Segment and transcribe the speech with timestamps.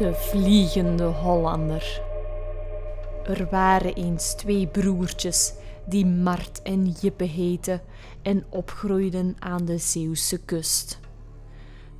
[0.00, 2.02] De Vliegende Hollander.
[3.24, 5.52] Er waren eens twee broertjes
[5.86, 7.80] die Mart en Jippe heten
[8.22, 10.98] en opgroeiden aan de Zeeuwse kust.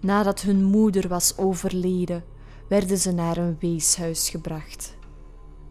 [0.00, 2.24] Nadat hun moeder was overleden,
[2.68, 4.96] werden ze naar een weeshuis gebracht.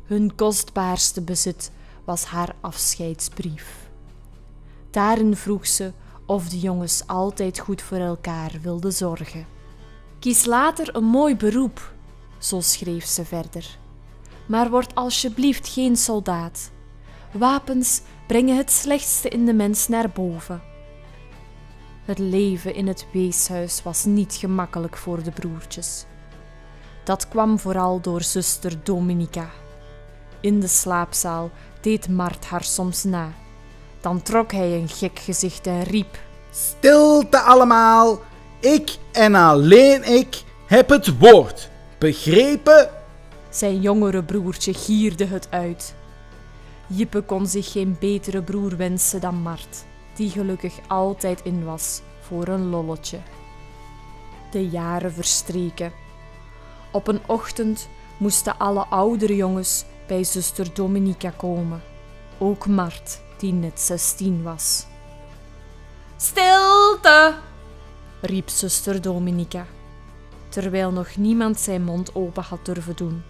[0.04, 1.72] Hun kostbaarste bezit
[2.06, 3.90] was haar afscheidsbrief.
[4.90, 5.92] Daarin vroeg ze
[6.26, 9.46] of de jongens altijd goed voor elkaar wilden zorgen.
[10.20, 11.98] Kies later een mooi beroep,
[12.40, 13.78] zo schreef ze verder.
[14.46, 16.72] Maar word alsjeblieft geen soldaat.
[17.32, 20.62] Wapens brengen het slechtste in de mens naar boven.
[22.06, 26.06] Het leven in het weeshuis was niet gemakkelijk voor de broertjes.
[27.04, 29.50] Dat kwam vooral door zuster Dominica.
[30.42, 33.32] In de slaapzaal deed Mart haar soms na.
[34.02, 36.20] Dan trok hij een gek gezicht en riep:
[36.52, 38.20] Stilte allemaal!
[38.60, 41.70] Ik en alleen ik heb het woord.
[42.00, 42.90] Begrepen?
[43.50, 45.96] Zijn jongere broertje gierde het uit.
[46.88, 52.48] Jippe kon zich geen betere broer wensen dan Mart, die gelukkig altijd in was voor
[52.48, 53.20] een lolletje.
[54.52, 55.92] De jaren verstreken.
[56.92, 61.82] Op een ochtend moesten alle oudere jongens bij zuster Dominica komen.
[62.38, 64.86] Ook Mart, die net zestien was.
[66.18, 67.36] Stilte!
[68.22, 69.66] riep zuster Dominica,
[70.62, 73.24] terwijl nog niemand zijn mond open had durven doen.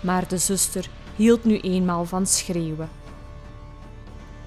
[0.00, 2.90] Maar de zuster hield nu eenmaal van schreeuwen.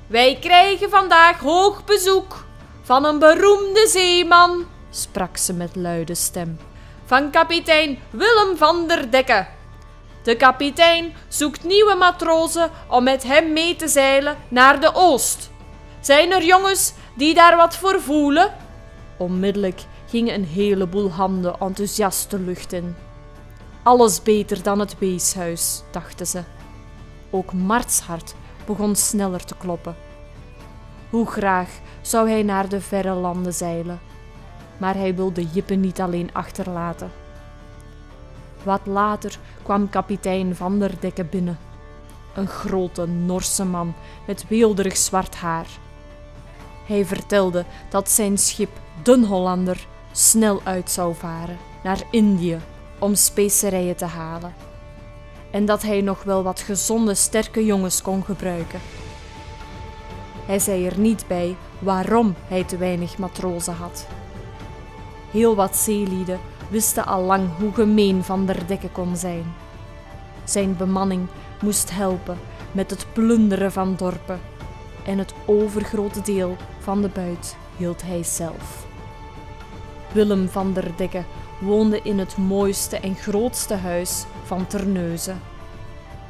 [0.08, 2.46] Wij krijgen vandaag hoog bezoek
[2.82, 6.60] van een beroemde zeeman, sprak ze met luide stem,
[7.06, 9.48] van kapitein Willem van der Dekke.
[10.24, 15.50] De kapitein zoekt nieuwe matrozen om met hem mee te zeilen naar de oost.
[16.00, 18.54] Zijn er jongens die daar wat voor voelen?
[19.18, 22.96] Onmiddellijk gingen een heleboel handen enthousiast de lucht in.
[23.84, 26.44] Alles beter dan het weeshuis, dachten ze.
[27.30, 28.36] Ook Marts hart
[28.66, 29.96] begon sneller te kloppen.
[31.10, 31.70] Hoe graag
[32.02, 34.00] zou hij naar de verre landen zeilen,
[34.78, 37.12] maar hij wilde Jippe niet alleen achterlaten.
[38.64, 41.58] Wat later kwam kapitein Van der Dekke binnen.
[42.36, 43.94] Een grote Norse man
[44.28, 45.68] met weelderig zwart haar.
[46.86, 48.70] Hij vertelde dat zijn schip
[49.04, 52.60] Den Hollander snel uit zou varen naar Indië
[53.00, 54.54] om specerijen te halen.
[55.52, 58.80] En dat hij nog wel wat gezonde, sterke jongens kon gebruiken.
[60.46, 64.08] Hij zei er niet bij waarom hij te weinig matrozen had.
[65.32, 66.40] Heel wat zeelieden
[66.70, 69.54] wisten al lang hoe gemeen Van der Dekke kon zijn.
[70.44, 71.28] Zijn bemanning
[71.62, 72.38] moest helpen
[72.72, 74.40] met het plunderen van dorpen
[75.06, 78.87] en het overgrote deel van de buit hield hij zelf.
[80.14, 81.24] Willem van der Dekke
[81.60, 85.42] woonde in het mooiste en grootste huis van Terneuzen.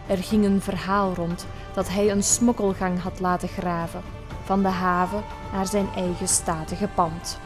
[0.07, 4.01] Er ging een verhaal rond dat hij een smokkelgang had laten graven
[4.43, 5.23] van de haven
[5.53, 7.39] naar zijn eigen statige pand.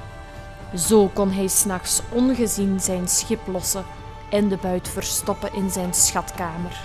[0.76, 3.86] Zo kon hij s'nachts ongezien zijn schip lossen
[4.30, 6.82] en de buit verstoppen in zijn schatkamer.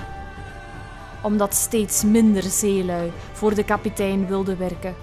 [1.23, 4.95] Omdat steeds minder zeelui voor de kapitein wilden werken,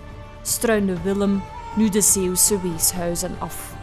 [0.41, 1.43] struinde Willem
[1.75, 3.73] nu de Zeeuwse weeshuizen af.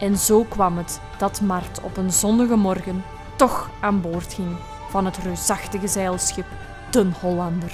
[0.00, 3.04] En zo kwam het dat Mart op een zonnige morgen
[3.36, 4.56] toch aan boord ging
[4.90, 6.46] van het reusachtige zeilschip
[6.90, 7.72] Den Hollander.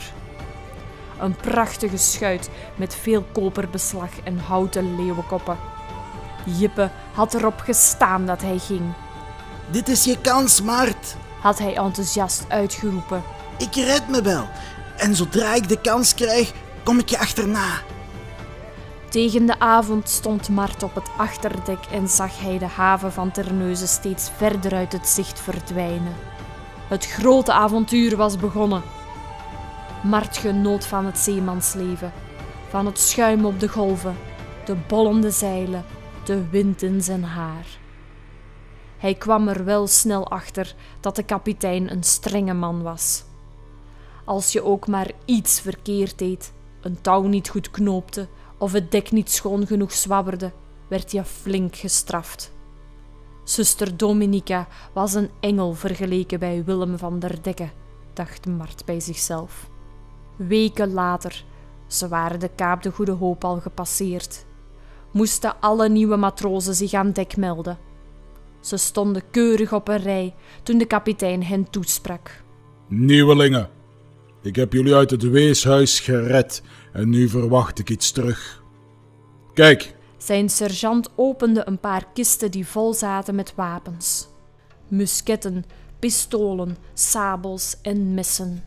[1.18, 5.56] Een prachtige schuit met veel koperbeslag en houten leeuwenkoppen.
[6.44, 8.92] Jippe had erop gestaan dat hij ging.
[9.70, 11.16] Dit is je kans, Mart.
[11.40, 13.22] Had hij enthousiast uitgeroepen.
[13.58, 14.48] Ik red me wel.
[14.96, 16.52] En zodra ik de kans krijg,
[16.82, 17.82] kom ik je achterna.
[19.16, 23.88] Tegen de avond stond Mart op het achterdek en zag hij de haven van Terneuzen
[23.88, 26.14] steeds verder uit het zicht verdwijnen.
[26.88, 28.82] Het grote avontuur was begonnen.
[30.02, 32.12] Mart genoot van het zeemansleven,
[32.68, 34.16] van het schuim op de golven,
[34.64, 35.84] de bollende zeilen,
[36.24, 37.66] de wind in zijn haar.
[38.98, 43.24] Hij kwam er wel snel achter dat de kapitein een strenge man was.
[44.24, 49.12] Als je ook maar iets verkeerd deed, een touw niet goed knoopte of het dek
[49.12, 50.52] niet schoon genoeg zwabberde,
[50.88, 52.52] werd je flink gestraft.
[53.44, 57.68] Zuster Dominica was een engel vergeleken bij Willem van der Dekke,
[58.12, 59.70] dacht Mart bij zichzelf.
[60.36, 61.44] Weken later,
[61.86, 64.46] ze waren de Kaap de Goede Hoop al gepasseerd,
[65.10, 67.78] moesten alle nieuwe matrozen zich aan dek melden.
[68.60, 72.42] Ze stonden keurig op een rij toen de kapitein hen toesprak.
[72.88, 73.68] Nieuwelingen,
[74.42, 76.62] ik heb jullie uit het weeshuis gered
[76.96, 78.62] en nu verwacht ik iets terug.
[79.54, 84.28] Kijk, Zijn sergeant opende een paar kisten die vol zaten met wapens.
[84.88, 85.64] musketten,
[85.98, 88.64] pistolen, sabels en messen.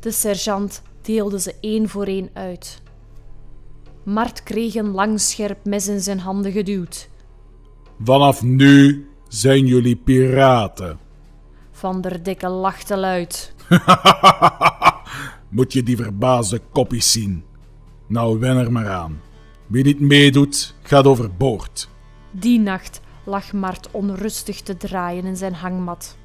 [0.00, 2.82] De sergeant deelde ze één voor één uit.
[4.04, 7.08] Mart kreeg een lang scherp mes in zijn handen geduwd.
[8.04, 10.98] Vanaf nu zijn jullie piraten.
[11.70, 13.54] Van der Dikke lachte luid.
[15.52, 17.44] Moet je die verbaasde koppies zien?
[18.06, 19.20] Nou, wen er maar aan.
[19.66, 21.88] Wie niet meedoet, gaat overboord.
[22.30, 26.16] Die nacht lag Mart onrustig te draaien in zijn hangmat.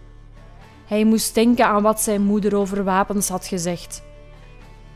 [0.85, 4.03] Hij moest denken aan wat zijn moeder over wapens had gezegd.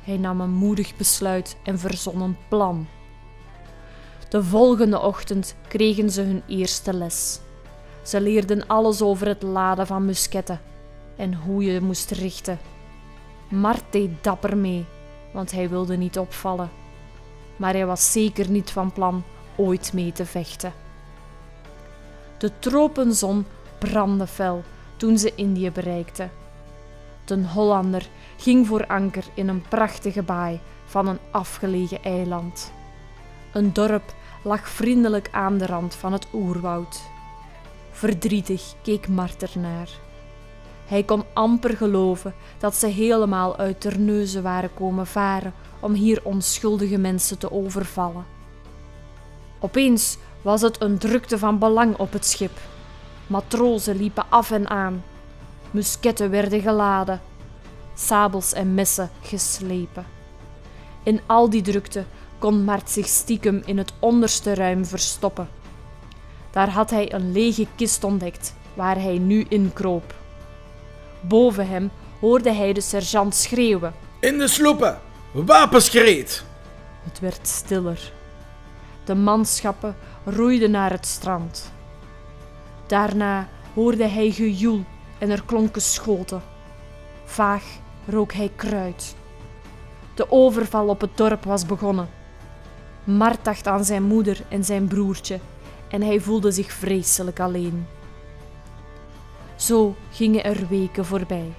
[0.01, 2.88] Hij nam een moedig besluit en verzon een plan.
[4.30, 7.39] De volgende ochtend kregen ze hun eerste les.
[8.01, 10.62] Ze leerden alles over het laden van musketten
[11.18, 12.60] en hoe je moest richten.
[13.51, 14.86] Mart dapper mee,
[15.31, 16.69] want hij wilde niet opvallen.
[17.56, 19.24] Maar hij was zeker niet van plan
[19.56, 20.74] ooit mee te vechten.
[22.38, 23.45] De tropenzon
[23.80, 24.63] brandde fel
[24.98, 26.31] toen ze Indië bereikten.
[27.25, 28.07] De Hollander
[28.38, 32.71] ging voor anker in een prachtige baai van een afgelegen eiland.
[33.53, 34.13] Een dorp
[34.44, 37.01] lag vriendelijk aan de rand van het oerwoud.
[37.92, 39.89] Verdrietig keek Mart ernaar.
[40.91, 46.97] Hij kon amper geloven dat ze helemaal uit Terneuzen waren komen varen om hier onschuldige
[46.97, 48.25] mensen te overvallen.
[49.59, 52.59] Opeens was het een drukte van belang op het schip.
[53.27, 55.03] Matrozen liepen af en aan.
[55.71, 57.21] Musketten werden geladen,
[57.95, 60.05] sabels en messen geslepen.
[61.03, 62.05] In al die drukte
[62.39, 65.49] kon Mart zich stiekem in het onderste ruim verstoppen.
[66.51, 70.19] Daar had hij een lege kist ontdekt, waar hij nu in kroop.
[71.21, 73.94] Boven hem hoorde hij de sergeant schreeuwen.
[74.19, 75.00] In de sloepen!
[75.31, 76.44] Wapens gereed!
[77.03, 78.12] Het werd stiller.
[79.03, 79.95] De manschappen
[80.25, 81.71] roeiden naar het strand.
[82.88, 84.83] Daarna hoorde hij gejoel
[85.18, 86.41] en er klonken schoten.
[87.25, 87.63] Vaag
[88.07, 89.15] rook hij kruid.
[90.15, 92.09] De overval op het dorp was begonnen.
[93.03, 95.39] Mart dacht aan zijn moeder en zijn broertje
[95.89, 97.88] en hij voelde zich vreselijk alleen.
[99.62, 101.54] Zo gingen er weken voorbij.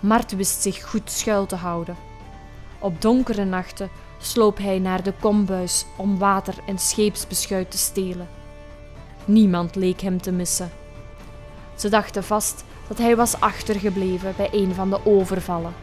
[0.00, 1.96] Mart wist zich goed schuil te houden.
[2.78, 8.28] Op donkere nachten sloop hij naar de kombuis om water en scheepsbeschuit te stelen.
[9.24, 10.70] Niemand leek hem te missen.
[11.74, 15.74] Ze dachten vast dat hij was achtergebleven bij een van de overvallen,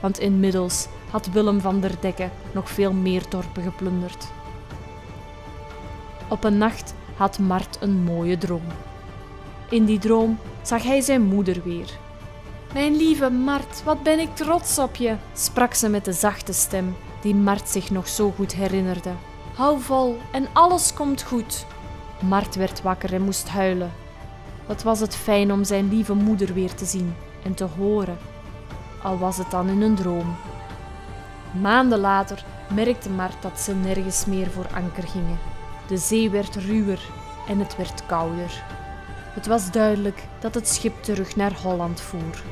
[0.00, 4.26] want inmiddels had Willem van der Dekke nog veel meer dorpen geplunderd.
[6.28, 8.85] Op een nacht had Mart een mooie droom.
[9.68, 11.90] In die droom zag hij zijn moeder weer.
[12.72, 16.96] Mijn lieve Mart, wat ben ik trots op je, sprak ze met de zachte stem
[17.20, 19.10] die Mart zich nog zo goed herinnerde.
[19.54, 21.66] Hou vol en alles komt goed.
[22.20, 23.92] Mart werd wakker en moest huilen.
[24.66, 28.18] Wat was het fijn om zijn lieve moeder weer te zien en te horen,
[29.02, 30.36] al was het dan in een droom.
[31.60, 32.44] Maanden later
[32.74, 35.38] merkte Mart dat ze nergens meer voor anker gingen.
[35.88, 37.00] De zee werd ruwer
[37.48, 38.64] en het werd kouder.
[39.36, 42.42] Het was duidelijk dat het schip terug naar Holland voer.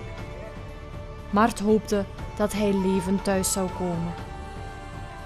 [1.31, 2.05] Mart hoopte
[2.37, 4.15] dat hij levend thuis zou komen.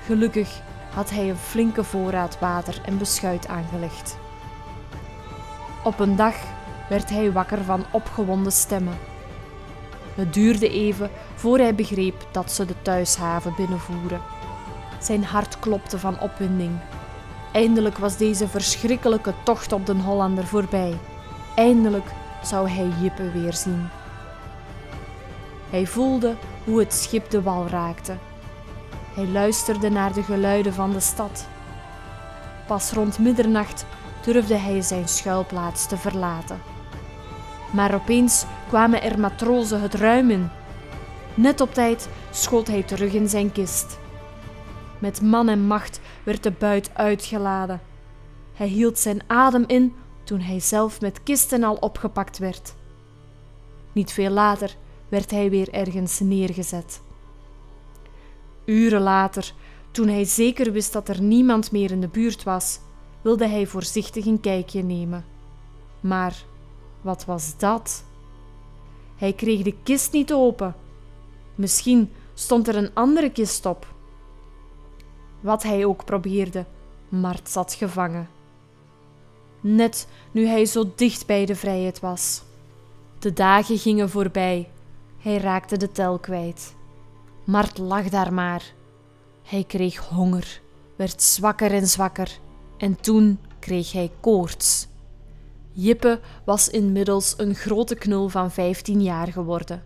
[0.05, 0.61] Gelukkig
[0.95, 4.19] had hij een flinke voorraad water en beschuit aangelegd.
[5.85, 6.35] Op een dag
[6.89, 8.99] werd hij wakker van opgewonden stemmen.
[10.15, 14.21] Het duurde even voor hij begreep dat ze de thuishaven binnenvoeren.
[15.01, 16.79] Zijn hart klopte van opwinding.
[17.53, 20.99] Eindelijk was deze verschrikkelijke tocht op den Hollander voorbij.
[21.59, 22.07] Eindelijk
[22.43, 23.89] zou hij Jippe weer zien.
[25.71, 26.35] Hij voelde
[26.65, 28.17] hoe het schip de wal raakte.
[29.15, 31.47] Hij luisterde naar de geluiden van de stad.
[32.67, 33.87] Pas rond middernacht
[34.25, 36.61] durfde hij zijn schuilplaats te verlaten.
[37.73, 40.49] Maar opeens kwamen er matrozen het ruim in.
[41.35, 43.99] Net op tijd schoot hij terug in zijn kist.
[44.99, 47.81] Met man en macht werd de buit uitgeladen.
[48.55, 49.95] Hij hield zijn adem in
[50.29, 52.75] toen hij zelf met kisten al opgepakt werd.
[53.93, 54.77] Niet veel later
[55.09, 57.01] werd hij weer ergens neergezet.
[58.65, 59.53] Uren later,
[59.91, 62.81] toen hij zeker wist dat er niemand meer in de buurt was,
[63.23, 65.25] wilde hij voorzichtig een kijkje nemen.
[66.01, 66.45] Maar
[67.01, 68.05] wat was dat?
[69.17, 70.75] Hij kreeg de kist niet open.
[71.55, 73.95] Misschien stond er een andere kist op.
[75.41, 76.65] Wat hij ook probeerde,
[77.09, 78.38] Mart zat gevangen.
[79.61, 82.43] Net nu hij zo dicht bij de vrijheid was.
[83.19, 84.71] De dagen gingen voorbij.
[85.19, 86.75] Hij raakte de tel kwijt.
[87.45, 88.73] Mart lag daar maar.
[89.43, 90.61] Hij kreeg honger,
[90.97, 92.39] werd zwakker en zwakker,
[92.79, 94.89] en toen kreeg hij koorts.
[95.73, 99.83] Jippe was inmiddels een grote knul van 15 jaar geworden.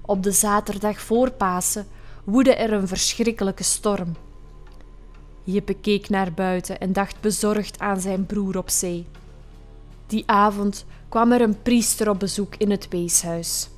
[0.00, 1.86] Op de zaterdag voor Pasen
[2.24, 4.16] woedde er een verschrikkelijke storm.
[5.44, 9.06] Jippe keek naar buiten en dacht bezorgd aan zijn broer op zee.
[10.06, 13.68] Die avond kwam er een priester op bezoek in het weeshuis.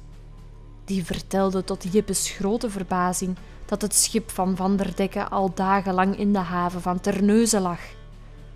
[0.84, 6.18] Die vertelde tot Jippes grote verbazing dat het schip van Van der Dekke al dagenlang
[6.18, 7.80] in de haven van Terneuzen lag.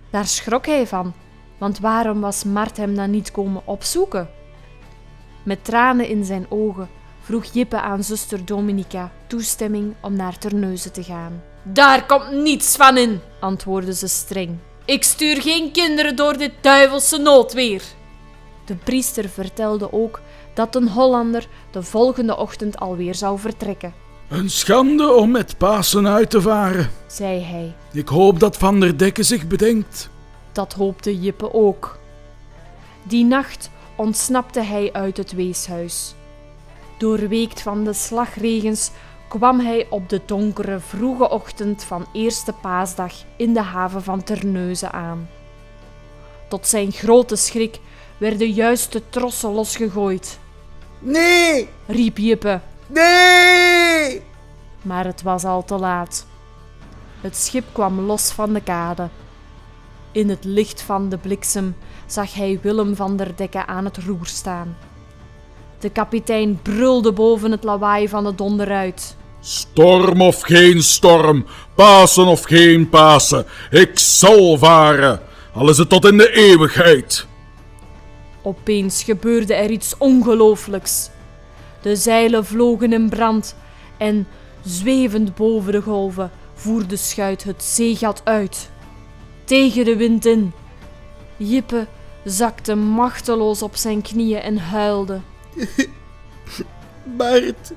[0.09, 1.13] Daar schrok hij van,
[1.57, 4.29] want waarom was Mart hem dan niet komen opzoeken?
[5.43, 6.89] Met tranen in zijn ogen
[7.21, 11.41] vroeg Jippe aan zuster Dominica toestemming om naar Terneuzen te gaan.
[11.63, 14.57] Daar komt niets van in, antwoordde ze streng.
[14.85, 17.81] Ik stuur geen kinderen door dit duivelse noodweer.
[18.65, 20.19] De priester vertelde ook
[20.53, 23.93] dat een Hollander de volgende ochtend alweer zou vertrekken.
[24.29, 26.89] Een schande om met Pasen uit te varen.
[27.07, 27.75] zei hij.
[27.91, 30.09] Ik hoop dat Van der Dekke zich bedenkt.
[30.51, 31.99] Dat hoopte Jippe ook.
[33.03, 36.15] Die nacht ontsnapte hij uit het weeshuis.
[36.97, 38.91] Doorweekt van de slagregens
[39.37, 44.91] kwam hij op de donkere vroege ochtend van eerste paasdag in de haven van Terneuzen
[44.91, 45.29] aan.
[46.49, 47.79] Tot zijn grote schrik
[48.17, 50.39] werden juist de trossen losgegooid.
[50.99, 51.69] Nee!
[51.85, 54.21] Riep Jippe, Nee!
[54.81, 56.25] maar het was al te laat.
[57.21, 59.09] Het schip kwam los van de kade.
[60.11, 64.27] In het licht van de bliksem zag hij Willem van der Dekke aan het roer
[64.27, 64.77] staan.
[65.79, 69.19] De kapitein brulde boven het lawaai van de donder uit.
[69.43, 71.45] Storm of geen storm,
[71.75, 75.21] Pasen of geen Pasen, ik zal varen,
[75.53, 77.25] al is het tot in de eeuwigheid.
[78.41, 81.09] Opeens gebeurde er iets ongelooflijks.
[81.81, 83.55] De zeilen vlogen in brand
[83.97, 84.27] en,
[84.63, 88.69] zwevend boven de golven, voer de schuit het zeegat uit.
[89.43, 90.51] Tegen de wind in.
[91.37, 91.87] Jippe
[92.23, 95.19] zakte machteloos op zijn knieën en huilde.
[97.17, 97.73] Bart,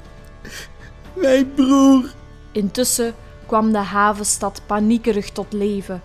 [1.15, 2.13] mijn broer.
[2.53, 3.15] Intussen
[3.47, 6.03] kwam de havenstad paniekerig tot leven,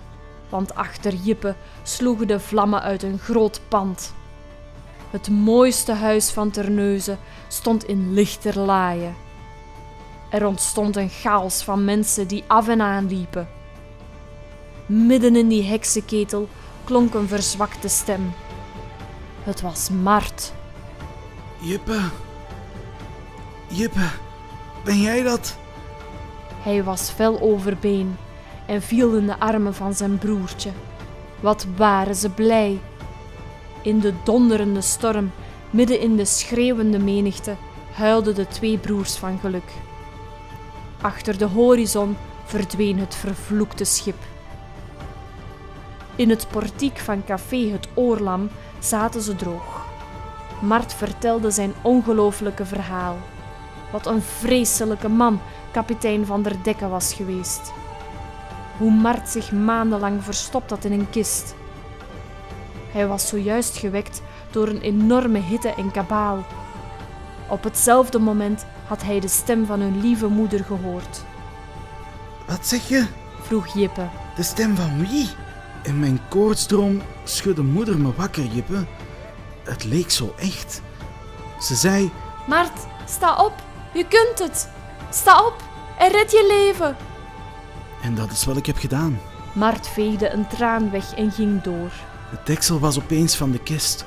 [0.49, 4.13] want achter Jippe sloegen de vlammen uit een groot pand.
[5.09, 9.15] Het mooiste huis van Terneuzen stond in lichterlaaien.
[10.29, 13.47] Er ontstond een chaos van mensen die af en aan liepen.
[14.85, 16.47] Midden in die heksenketel
[16.83, 18.33] klonk een verzwakte stem.
[19.43, 20.53] Het was Mart.
[21.59, 21.99] Jippe.
[23.67, 24.07] Jippe,
[24.83, 25.57] ben jij dat?
[26.62, 28.17] Hij was fel overbeen
[28.65, 30.71] en viel in de armen van zijn broertje.
[31.39, 32.79] Wat waren ze blij!
[33.81, 35.31] In de donderende storm,
[35.69, 37.55] midden in de schreeuwende menigte,
[37.93, 39.71] huilden de twee broers van geluk.
[41.01, 44.17] Achter de horizon verdween het vervloekte schip.
[46.15, 49.86] In het portiek van café Het Oorlam zaten ze droog.
[50.62, 53.17] Mart vertelde zijn ongelooflijke verhaal.
[53.91, 55.41] Wat een vreselijke man
[55.72, 57.74] kapitein van der Dekke was geweest.
[58.77, 61.55] Hoe Mart zich maandenlang verstopt had in een kist.
[62.91, 66.46] Hij was zojuist gewekt door een enorme hitte en kabaal.
[67.48, 71.24] Op hetzelfde moment had hij de stem van hun lieve moeder gehoord.
[72.48, 73.05] Wat zeg je?
[73.41, 74.08] Vroeg Jippe.
[74.36, 75.29] De stem van wie?
[75.84, 78.86] In mijn koortsdroom schudde moeder me wakker, Jippe.
[79.63, 80.81] Het leek zo echt.
[81.60, 82.12] Ze zei:
[82.48, 83.53] Mart, sta op.
[83.93, 84.69] Je kunt het.
[85.10, 85.63] Sta op
[85.98, 86.98] en red je leven.
[88.01, 89.19] En dat is wat ik heb gedaan.
[89.53, 91.91] Mart veegde een traan weg en ging door.
[92.29, 94.05] Het deksel was opeens van de kist.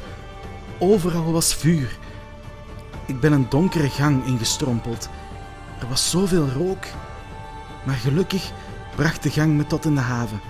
[0.79, 1.99] Overal was vuur.
[3.07, 5.09] Ik ben een donkere gang ingestrompeld.
[5.81, 6.85] Er was zoveel rook.
[7.85, 8.51] Maar gelukkig
[8.97, 10.41] bracht de gang me tot in de haven.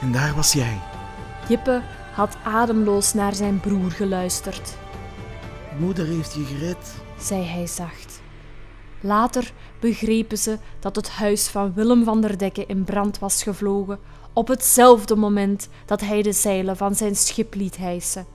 [0.00, 0.80] En daar was jij.
[1.48, 1.82] Jippe
[2.14, 4.76] had ademloos naar zijn broer geluisterd.
[5.78, 6.94] Moeder heeft je gered.
[7.18, 8.11] zei hij zacht.
[9.02, 13.98] Later begrepen ze dat het huis van Willem van der Dekke in brand was gevlogen
[14.32, 18.26] op hetzelfde moment dat hij de zeilen van zijn schip liet hijsen.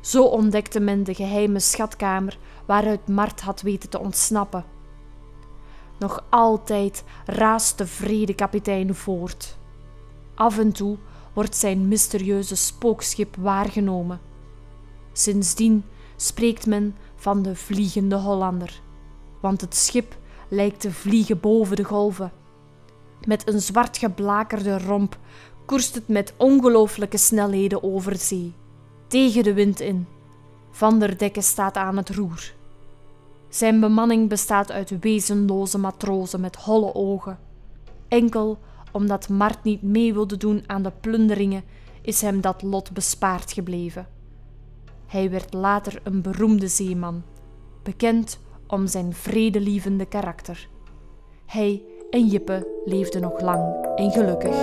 [0.00, 4.64] Zo ontdekte men de geheime schatkamer waaruit Mart had weten te ontsnappen.
[5.98, 9.56] Nog altijd raast de vrede kapitein voort.
[10.34, 10.96] Af en toe
[11.32, 14.20] wordt zijn mysterieuze spookschip waargenomen.
[15.12, 15.84] Sindsdien
[16.16, 18.80] spreekt men van de Vliegende Hollander,
[19.40, 20.16] want het schip
[20.48, 22.32] lijkt te vliegen boven de golven.
[23.26, 25.18] Met een zwart geblakerde romp
[25.66, 28.52] koerst het met ongelooflijke snelheden over zee,
[29.06, 30.06] tegen de wind in.
[30.70, 32.52] Van der Dekke staat aan het roer.
[33.48, 37.38] Zijn bemanning bestaat uit wezenloze matrozen met holle ogen.
[38.08, 38.58] Enkel
[38.92, 41.64] omdat Mart niet mee wilde doen aan de plunderingen,
[42.02, 44.06] is hem dat lot bespaard gebleven.
[45.06, 47.22] Hij werd later een beroemde zeeman,
[47.82, 50.68] bekend om zijn vredelievende karakter.
[51.46, 54.54] Hij en Jippe leefden nog lang en gelukkig.